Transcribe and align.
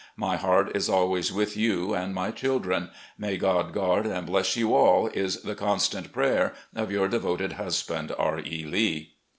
My 0.17 0.35
heart 0.35 0.75
is 0.75 0.89
always 0.89 1.31
with 1.31 1.55
you 1.55 1.93
and 1.93 2.11
my 2.11 2.31
children. 2.31 2.89
May 3.19 3.37
God 3.37 3.71
guard 3.71 4.07
and 4.07 4.25
bless 4.25 4.55
you 4.57 4.73
all 4.73 5.05
is 5.13 5.39
the 5.43 5.53
constant 5.53 6.11
prayer 6.11 6.55
of 6.75 6.91
"Your 6.91 7.07
devoted 7.07 7.51
husband, 7.53 8.11
"R. 8.17 8.39
E. 8.39 8.65
Lee." 8.65 9.13